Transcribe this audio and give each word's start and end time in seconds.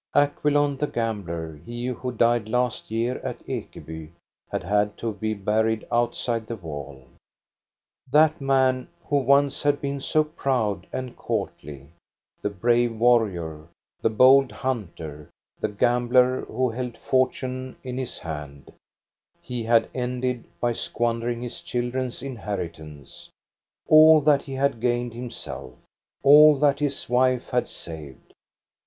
Acquilon, 0.15 0.77
the 0.79 0.87
gambler, 0.87 1.57
he 1.63 1.85
who 1.85 2.11
died 2.11 2.49
last 2.49 2.89
year 2.89 3.19
at 3.19 3.37
Ekeby, 3.47 4.09
had 4.51 4.63
had 4.63 4.97
to 4.97 5.13
be 5.13 5.35
buried 5.35 5.85
outside 5.91 6.47
the 6.47 6.55
wall. 6.55 7.05
That 8.11 8.41
man, 8.41 8.87
who 9.05 9.17
once 9.17 9.61
had 9.61 9.79
been 9.79 10.01
so 10.01 10.23
proud 10.23 10.87
and 10.91 11.15
courtly, 11.15 11.91
the 12.41 12.49
brave 12.49 12.97
warrior, 12.97 13.67
the 14.01 14.09
bold 14.09 14.51
hunter, 14.51 15.29
the 15.59 15.69
gambler 15.69 16.45
who 16.45 16.71
held 16.71 16.97
fortune 16.97 17.75
in 17.83 17.99
his 17.99 18.17
hand, 18.17 18.73
he 19.39 19.61
had 19.65 19.87
ended 19.93 20.45
by 20.59 20.73
squandering 20.73 21.43
his 21.43 21.61
children's 21.61 22.23
inheritance, 22.23 23.29
all 23.87 24.19
that 24.21 24.41
he 24.41 24.53
had 24.53 24.81
gained 24.81 25.13
himself, 25.13 25.75
all 26.23 26.57
that 26.57 26.79
his 26.79 27.07
wife 27.07 27.49
had 27.49 27.69
saved. 27.69 28.33